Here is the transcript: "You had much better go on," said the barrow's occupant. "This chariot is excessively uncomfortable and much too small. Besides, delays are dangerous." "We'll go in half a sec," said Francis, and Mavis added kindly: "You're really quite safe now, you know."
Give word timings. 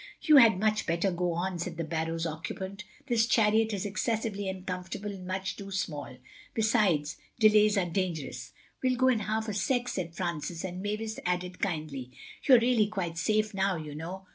"You 0.19 0.37
had 0.37 0.59
much 0.59 0.87
better 0.87 1.11
go 1.11 1.33
on," 1.33 1.59
said 1.59 1.77
the 1.77 1.83
barrow's 1.83 2.25
occupant. 2.25 2.83
"This 3.05 3.27
chariot 3.27 3.71
is 3.71 3.85
excessively 3.85 4.49
uncomfortable 4.49 5.11
and 5.11 5.27
much 5.27 5.55
too 5.57 5.69
small. 5.69 6.17
Besides, 6.55 7.17
delays 7.39 7.77
are 7.77 7.85
dangerous." 7.85 8.51
"We'll 8.81 8.97
go 8.97 9.09
in 9.09 9.19
half 9.19 9.47
a 9.47 9.53
sec," 9.53 9.87
said 9.87 10.15
Francis, 10.15 10.63
and 10.63 10.81
Mavis 10.81 11.19
added 11.23 11.59
kindly: 11.59 12.09
"You're 12.41 12.57
really 12.59 12.87
quite 12.87 13.19
safe 13.19 13.53
now, 13.53 13.75
you 13.75 13.93
know." 13.93 14.25